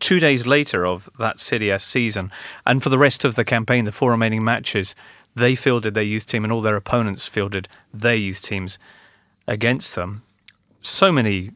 [0.00, 2.32] two days later of that Serie A season,
[2.64, 4.94] and for the rest of the campaign, the four remaining matches,
[5.36, 8.78] they fielded their youth team, and all their opponents fielded their youth teams
[9.46, 10.22] against them.
[10.82, 11.52] So many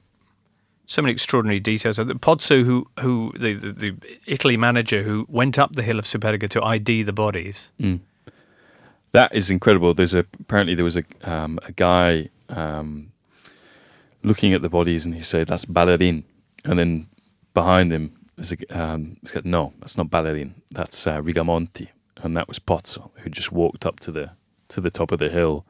[0.87, 1.99] so many extraordinary details.
[1.99, 3.95] Pozzo, who who the, the, the,
[4.27, 7.71] Italy manager who went up the hill of Superga to ID the bodies.
[7.81, 8.01] Mm.
[9.13, 9.95] That is incredible.
[9.95, 13.13] There's a apparently there was a um, a guy um,
[14.23, 16.25] looking at the bodies and he said that's Ballarin,
[16.65, 17.07] and then
[17.55, 21.89] behind him there's a um, said no, that's not Ballarin, that's uh, Rigamonti,
[22.23, 24.33] and that was Pozzo who just walked up to the
[24.69, 25.67] to the top of the hill,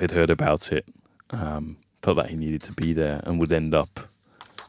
[0.00, 0.86] had heard about it,
[1.30, 4.08] um, felt that he needed to be there, and would end up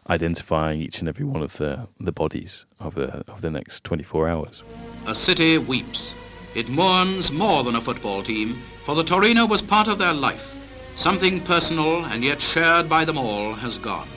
[0.09, 4.27] identifying each and every one of the, the bodies of the, of the next 24
[4.27, 4.63] hours.
[5.07, 6.13] A city weeps.
[6.55, 10.55] It mourns more than a football team, for the Torino was part of their life.
[10.95, 14.07] Something personal and yet shared by them all has gone.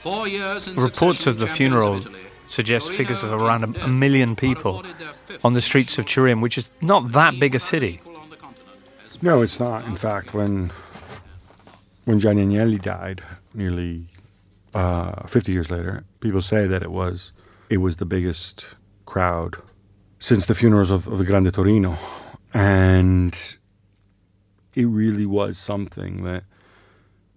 [0.00, 2.21] Four years in Reports of succession the champions funeral of Italy,
[2.52, 4.84] suggest figures of around a, million people
[5.42, 8.00] on the streets of Turin, which is not that big a city.
[9.22, 9.84] No, it's not.
[9.86, 10.70] In fact, when
[12.04, 13.22] when Gianni Agnelli died,
[13.54, 14.08] nearly
[14.74, 17.32] uh, 50 years later, people say that it was
[17.70, 18.74] it was the biggest
[19.06, 19.56] crowd
[20.18, 21.96] since the funerals of, of the Grande Torino,
[22.52, 23.56] and
[24.74, 26.44] it really was something that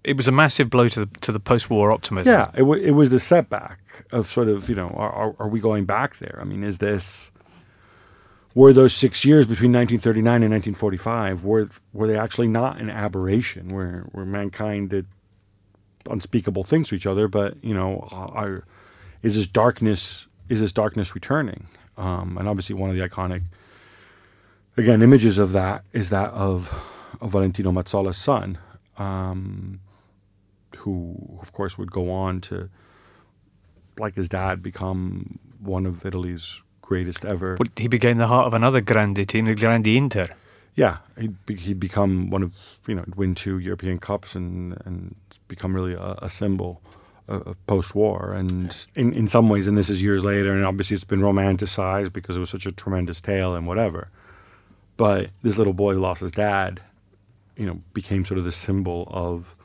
[0.06, 2.32] It was a massive blow to the to the post-war optimism.
[2.32, 3.80] yeah, it, w- it was the setback
[4.12, 6.38] of sort of you know are, are, are we going back there?
[6.39, 7.32] I mean, is this
[8.54, 13.74] were those six years between 1939 and 1945 were were they actually not an aberration
[13.74, 15.08] where where mankind did
[16.10, 17.28] unspeakable things to each other?
[17.28, 18.63] But you know, are,
[19.24, 21.68] is this darkness is this darkness returning?
[21.98, 23.44] Um, and obviously, one of the iconic
[24.78, 26.91] again images of that is that of
[27.22, 28.58] Valentino Mazzola's son.
[28.98, 29.80] Um,
[30.77, 32.69] who, of course, would go on to,
[33.97, 37.55] like his dad, become one of Italy's greatest ever.
[37.55, 40.27] But he became the heart of another grande team, the Grande Inter.
[40.75, 42.53] yeah, he'd, be, he'd become one of,
[42.88, 45.15] you know, win two European Cups and, and
[45.47, 46.81] become really a, a symbol
[47.27, 48.33] of, of post war.
[48.33, 52.11] And in, in some ways, and this is years later, and obviously it's been romanticized
[52.11, 54.09] because it was such a tremendous tale and whatever.
[54.97, 56.81] But this little boy who lost his dad,
[57.55, 59.55] you know, became sort of the symbol of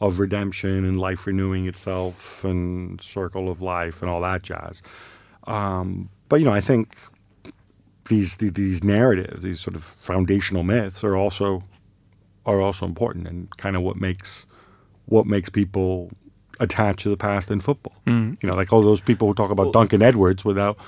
[0.00, 4.82] of redemption and life renewing itself and circle of life and all that jazz.
[5.44, 6.96] Um, but you know, I think
[8.08, 11.62] these the, these narratives, these sort of foundational myths, are also
[12.46, 14.46] are also important and kind of what makes
[15.06, 16.10] what makes people
[16.58, 17.94] attach to the past in football.
[18.42, 20.78] You know, like all those people who talk about Duncan Edwards without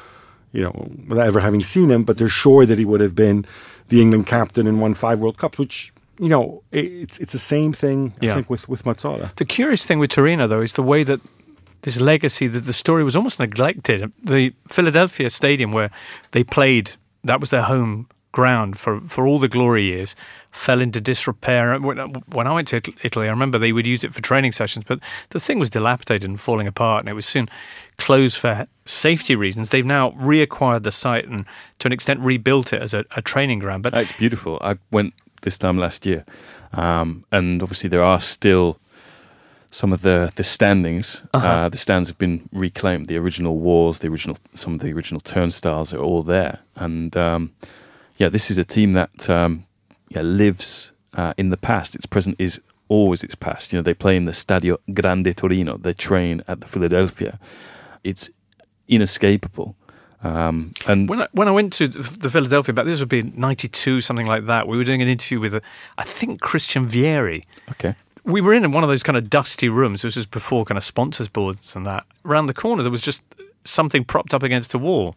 [0.53, 3.45] you know without ever having seen him, but they're sure that he would have been
[3.89, 7.39] the England captain and won five World Cups, which you know it, it's it's the
[7.39, 8.35] same thing I Yeah.
[8.35, 9.35] think with with Mazzola.
[9.37, 11.21] The curious thing with Torino, though, is the way that
[11.83, 14.13] this legacy, that the story was almost neglected.
[14.23, 15.91] The Filadelfia Stadium, where
[16.31, 16.93] they played,
[17.25, 20.15] that was their home ground for, for all the glory years,
[20.53, 21.79] fell into disrepair.
[21.81, 21.99] When,
[22.31, 25.01] when I went to Italy, I remember they would use it for training sessions, but
[25.31, 27.49] the thing was dilapidated and falling apart, and it was soon
[27.99, 29.69] closed for safety reasons.
[29.71, 31.45] They've now reacquired the site and,
[31.81, 33.83] to an extent, rebuilt it as a, a training ground.
[33.83, 34.59] But It's beautiful.
[34.63, 36.25] I went this time last year,
[36.75, 38.79] um, and obviously there are still
[39.71, 41.23] some of the the standings.
[41.35, 43.09] uh the stands have been reclaimed.
[43.09, 46.61] The original walls, the original some of the original turnstiles are all there.
[46.77, 47.53] And um,
[48.19, 49.65] yeah, this is a team that um,
[50.09, 51.95] yeah lives uh, in the past.
[51.95, 53.73] Its present is always its past.
[53.73, 55.79] You know, they play in the Stadio Grande Torino.
[55.79, 57.39] They train at the Filadelfia.
[58.05, 58.31] It's
[58.89, 59.75] inescapable.
[60.23, 64.01] Um, and When I, when I went to the Filadelfia back, this would be '92,
[64.01, 64.69] something like that.
[64.69, 65.63] We were doing an interview with, a,
[65.99, 67.43] I think, Christian Vieri.
[67.73, 70.03] okay, We were in one of those kind of dusty rooms.
[70.03, 72.05] This was before kind of sponsors boards and that.
[72.25, 73.23] Around the corner, there was just
[73.65, 75.17] something propped up against a wall,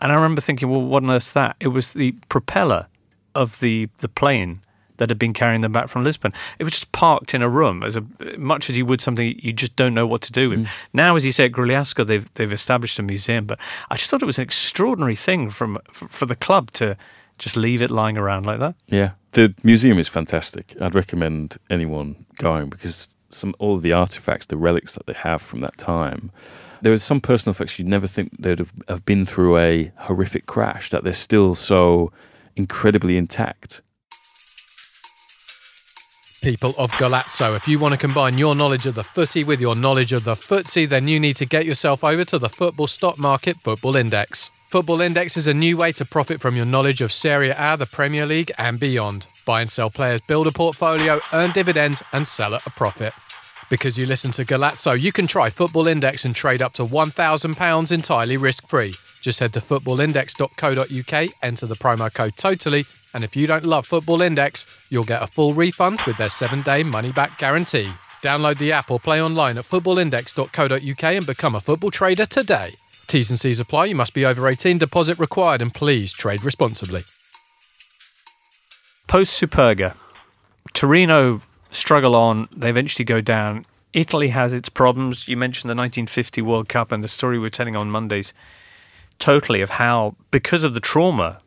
[0.00, 2.86] and I remember thinking, "Well, what on earth's that?" It was the propeller
[3.36, 4.60] of the the plane
[4.98, 6.32] that had been carrying them back from Lisbon.
[6.58, 8.04] It was just parked in a room, as a,
[8.38, 10.62] much as you would something you just don't know what to do with.
[10.62, 10.68] Mm.
[10.92, 13.58] Now, as you say, at Grugliasco, they've they've established a museum, but
[13.90, 16.96] I just thought it was an extraordinary thing from for, for the club to
[17.38, 18.76] just leave it lying around like that.
[18.86, 20.74] Yeah, the museum is fantastic.
[20.80, 25.42] I'd recommend anyone going because some all of the artifacts, the relics that they have
[25.42, 26.30] from that time.
[26.82, 30.44] There are some personal effects you'd never think they'd have, have been through a horrific
[30.44, 32.12] crash that they're still so
[32.56, 33.80] incredibly intact.
[36.44, 39.74] People of Golazzo, if you want to combine your knowledge of the footy with your
[39.74, 43.18] knowledge of the footsie, then you need to get yourself over to the Football Stock
[43.18, 44.48] Market Football Index.
[44.48, 47.86] Football Index is a new way to profit from your knowledge of Serie A, the
[47.86, 49.26] Premier League, and beyond.
[49.46, 53.14] Buy and sell players, build a portfolio, earn dividends, and sell at a profit.
[53.70, 57.90] Because you listen to Golazzo, you can try Football Index and trade up to £1,000
[57.90, 58.92] entirely risk free.
[59.22, 64.20] Just head to footballindex.co.uk, enter the promo code TOTALLY, and if you don't love Football
[64.20, 67.88] Index, you'll get a full refund with their seven day money back guarantee.
[68.20, 72.70] Download the app or play online at footballindex.co.uk and become a football trader today.
[73.06, 73.86] T's and C's apply.
[73.86, 77.02] You must be over 18, deposit required, and please trade responsibly.
[79.06, 79.94] Post Superga,
[80.72, 82.48] Torino struggle on.
[82.50, 83.66] They eventually go down.
[83.92, 85.28] Italy has its problems.
[85.28, 88.34] You mentioned the 1950 World Cup and the story we're telling on Mondays.
[89.18, 91.40] Totally of how, because of the trauma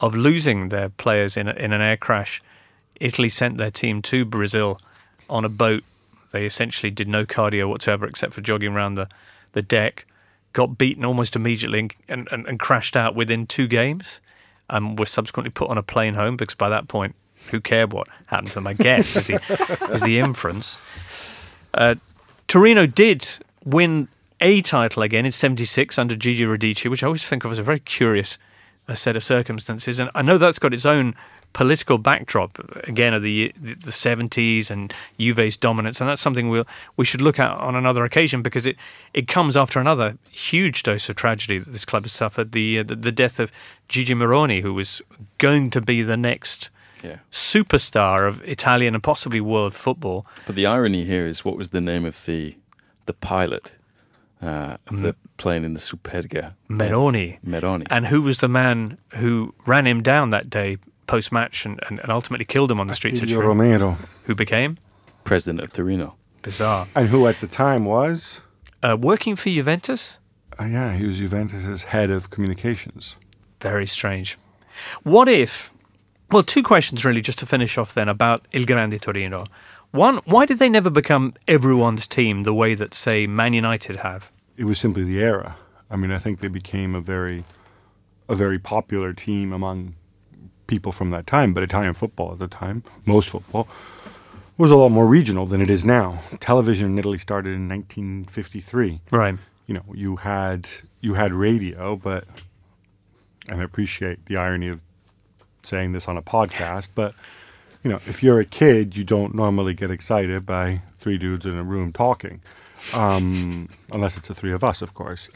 [0.00, 2.42] of losing their players in a, in an air crash,
[3.00, 4.80] Italy sent their team to Brazil
[5.28, 5.84] on a boat.
[6.32, 9.08] They essentially did no cardio whatsoever except for jogging around the,
[9.52, 10.06] the deck.
[10.52, 14.20] Got beaten almost immediately and, and, and crashed out within two games
[14.68, 17.14] and were subsequently put on a plane home because by that point
[17.50, 18.66] who cared what happened to them?
[18.66, 20.78] I guess is the is the inference.
[21.74, 21.96] Uh,
[22.48, 23.26] Torino did
[23.64, 24.08] win
[24.40, 27.62] a title again in '76 under Gigi Radice, which I always think of as a
[27.62, 28.38] very curious
[28.90, 31.14] uh, set of circumstances, and I know that's got its own
[31.52, 36.66] political backdrop again of the the seventies and Juve's dominance, and that's something we'll
[36.96, 38.76] we should look at on another occasion because it
[39.14, 42.82] it comes after another huge dose of tragedy that this club has suffered the uh,
[42.82, 43.50] the, the, death of
[43.88, 45.02] Gigi Meroni, who was
[45.38, 46.70] going to be the next.
[47.02, 47.20] Yeah.
[47.30, 50.26] Superstar of Italian and possibly world football.
[50.46, 52.56] But the irony here is, what was the name of the
[53.06, 53.72] the pilot
[54.42, 56.54] uh, of the plane in the Superga?
[56.68, 57.40] Meroni.
[57.42, 57.86] Meroni.
[57.90, 60.76] And who was the man who ran him down that day
[61.06, 63.58] post match and, and, and, ultimately killed him on the streets Attilio of Turin.
[63.58, 63.98] Romero.
[64.24, 64.78] Who became?
[65.24, 66.14] President of Torino.
[66.42, 66.86] Bizarre.
[66.94, 68.42] And who at the time was?
[68.80, 70.18] Uh, working for Juventus?
[70.58, 73.16] Uh, yeah, he was Juventus's head of communications.
[73.60, 74.38] Very strange.
[75.02, 75.72] What if,
[76.30, 79.46] well, two questions really just to finish off then about Il Grande Torino.
[79.90, 84.30] One, why did they never become everyone's team the way that, say, Man United have?
[84.60, 85.56] It was simply the era.
[85.90, 87.44] I mean, I think they became a very,
[88.28, 89.94] a very popular team among
[90.66, 93.66] people from that time, but Italian football at the time, most football,
[94.58, 96.18] was a lot more regional than it is now.
[96.40, 99.00] Television in Italy started in 1953.
[99.10, 99.38] Right.
[99.66, 100.68] You know, you had
[101.00, 102.24] you had radio, but
[103.50, 104.82] and I appreciate the irony of
[105.62, 107.14] saying this on a podcast, but
[107.82, 111.56] you know, if you're a kid, you don't normally get excited by three dudes in
[111.56, 112.42] a room talking,
[112.94, 115.28] um, unless it's the three of us, of course.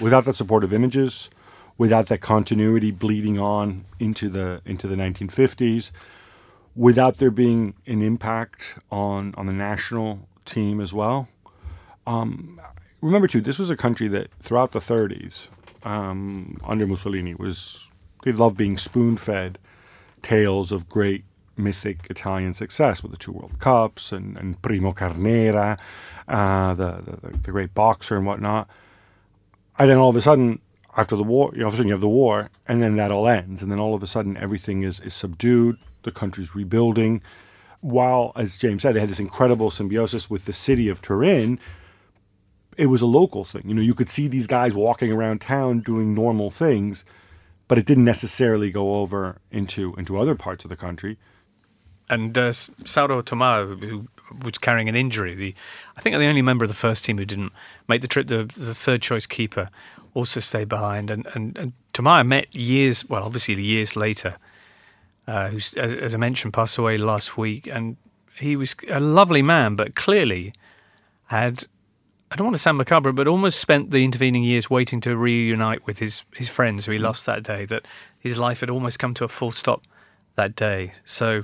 [0.00, 1.30] Without that supportive images,
[1.76, 5.90] without that continuity bleeding on into the into the 1950s,
[6.74, 11.28] without there being an impact on on the national team as well.
[12.06, 12.60] Um,
[13.00, 15.48] remember too, this was a country that throughout the 30s
[15.82, 17.88] um, under Mussolini was
[18.22, 19.58] they loved being spoon fed
[20.22, 21.24] tales of great
[21.58, 25.78] mythic Italian success with the two World Cups and, and Primo Carnera,
[26.28, 28.68] uh, the, the, the great boxer and whatnot.
[29.78, 30.60] And then all of a sudden,
[30.96, 32.96] after the war, you know, all of a sudden you have the war, and then
[32.96, 35.76] that all ends, and then all of a sudden everything is, is subdued.
[36.02, 37.22] The country's rebuilding.
[37.80, 41.60] While, as James said, they had this incredible symbiosis with the city of Turin,
[42.76, 43.62] it was a local thing.
[43.66, 47.04] You know, you could see these guys walking around town doing normal things,
[47.66, 51.18] but it didn't necessarily go over into into other parts of the country.
[52.10, 54.08] And uh, Sauro who
[54.42, 55.54] was carrying an injury, the
[55.96, 57.52] I think the only member of the first team who didn't
[57.88, 59.68] make the trip, the, the third choice keeper,
[60.14, 61.10] also stayed behind.
[61.10, 64.36] And, and, and Tomà met years, well, obviously years later,
[65.26, 67.66] uh, who, as, as, I mentioned, passed away last week.
[67.66, 67.96] And
[68.38, 70.52] he was a lovely man, but clearly
[71.26, 71.64] had,
[72.30, 75.86] I don't want to sound macabre, but almost spent the intervening years waiting to reunite
[75.86, 77.84] with his, his friends who he lost that day, that
[78.18, 79.82] his life had almost come to a full stop
[80.36, 80.92] that day.
[81.04, 81.42] So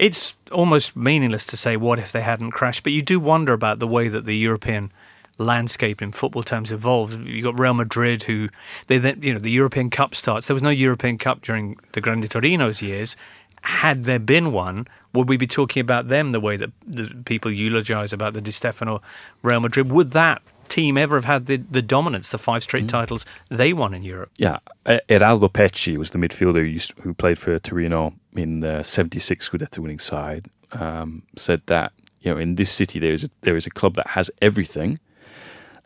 [0.00, 3.80] it's almost meaningless to say what if they hadn't crashed, but you do wonder about
[3.80, 4.90] the way that the European
[5.36, 7.26] landscape in football terms evolved.
[7.26, 8.48] You got Real Madrid, who
[8.86, 10.46] they then you know the European Cup starts.
[10.46, 13.14] There was no European Cup during the Grande Torino's years.
[13.62, 17.50] Had there been one, would we be talking about them the way that the people
[17.50, 19.02] eulogise about the Di Stefano
[19.42, 19.92] Real Madrid?
[19.92, 20.40] Would that
[20.70, 22.88] team ever have had the, the dominance, the five straight mm.
[22.88, 24.30] titles they won in Europe?
[24.38, 29.48] Yeah, Eraldo Pecci was the midfielder who, used, who played for Torino in the 76
[29.48, 30.46] Scudetto winning side.
[30.72, 33.96] Um, said that you know in this city there is a, there is a club
[33.96, 35.00] that has everything,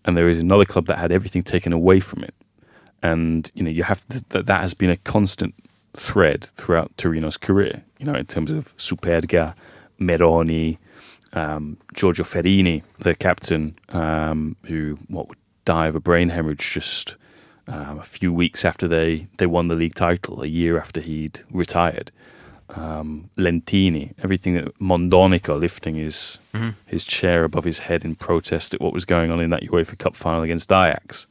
[0.05, 2.35] and there is another club that had everything taken away from it.
[3.03, 5.55] And you know, you have to, that that has been a constant
[5.97, 7.83] thread throughout Torino's career.
[7.99, 9.55] You know, in terms of Superga,
[9.99, 10.79] Meroni,
[11.35, 17.17] um, Giorgio Ferrini, the captain, um, who what would die of a brain hemorrhage just
[17.67, 21.41] um, a few weeks after they they won the league title, a year after he'd
[21.51, 22.11] retired
[22.71, 26.71] um, Lentini, everything that Mondonico lifting his mm-hmm.
[26.87, 29.99] his chair above his head in protest at what was going on in that UEFA
[29.99, 31.27] Cup final against Ajax.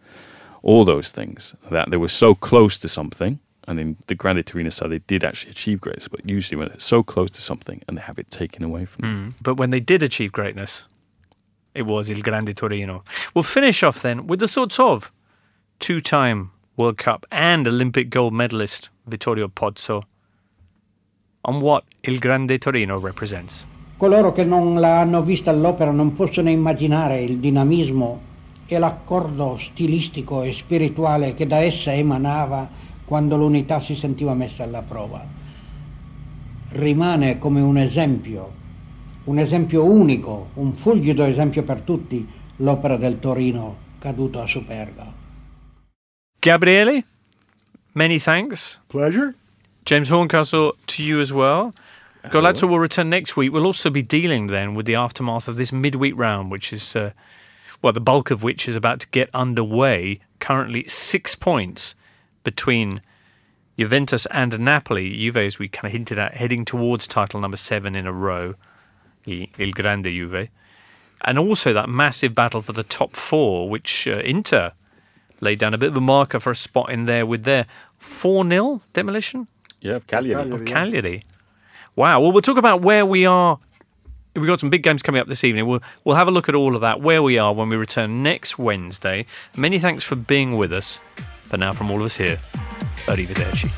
[0.61, 4.69] All those things that they were so close to something, and in the Grande Torino
[4.69, 7.97] side they did actually achieve greatness, but usually when it's so close to something and
[7.97, 9.33] they have it taken away from them.
[9.33, 9.43] Mm.
[9.43, 10.87] But when they did achieve greatness,
[11.73, 13.03] it was Il Grande Torino.
[13.33, 15.11] We'll finish off then with the sorts of
[15.79, 20.03] two-time World Cup and Olympic gold medalist Vittorio Pozzo
[21.45, 23.65] on what Il Grande Torino represents.
[23.97, 28.21] Coloro che non la hanno vista all'opera non possono immaginare il dinamismo
[28.65, 32.67] e l'accordo stilistico e spirituale che da essa emanava
[33.13, 35.23] quando l'unità si sentiva messa alla prova.
[36.69, 38.51] Rimane come un esempio,
[39.25, 45.13] un esempio unico, un fulgido esempio per tutti, l'opera del Torino caduto a Superga.
[46.39, 47.03] Gabriele,
[47.91, 48.81] many thanks.
[48.87, 49.35] Pleasure.
[49.85, 51.71] James Horncastle, to you as well.
[52.31, 53.53] Golazzo will return next week.
[53.53, 57.11] We'll also be dealing then with the aftermath of this midweek round, which is, uh,
[57.79, 60.19] well, the bulk of which is about to get underway.
[60.39, 61.93] Currently, six points
[62.43, 63.01] between
[63.77, 65.15] Juventus and Napoli.
[65.17, 68.55] Juve, as we kind of hinted at, heading towards title number seven in a row.
[69.25, 70.49] Il, Il Grande Juve.
[71.25, 74.73] And also that massive battle for the top four, which uh, Inter
[75.39, 77.65] laid down a bit of a marker for a spot in there with their
[77.97, 79.47] 4 0 demolition
[79.81, 80.51] Yeah, of Cagliari.
[80.51, 81.23] of Cagliari.
[81.95, 82.19] Wow.
[82.21, 83.59] Well, we'll talk about where we are.
[84.35, 85.67] We've got some big games coming up this evening.
[85.67, 88.23] We'll we'll have a look at all of that, where we are when we return
[88.23, 89.25] next Wednesday.
[89.55, 90.99] Many thanks for being with us.
[91.53, 92.39] For now, from all of us here,
[93.05, 93.69] arrivederci.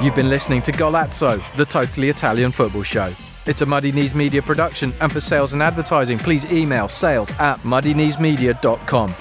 [0.00, 3.12] You've been listening to Golazzo, the totally Italian football show.
[3.46, 7.58] It's a Muddy Knees Media production, and for sales and advertising, please email sales at
[7.64, 9.14] muddykneesmedia.com.